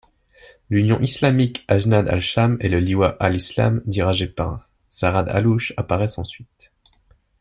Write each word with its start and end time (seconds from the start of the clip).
L'Union 0.71 0.99
islamique 0.99 1.63
Ajnad 1.67 2.07
al-Cham 2.09 2.57
et 2.59 2.69
le 2.69 2.79
Liwa 2.79 3.15
al-Islam, 3.19 3.83
dirigé 3.85 4.25
par 4.25 4.67
Zahran 4.91 5.27
Allouche, 5.27 5.73
apparaissent 5.77 6.17
ensuite. 6.17 6.71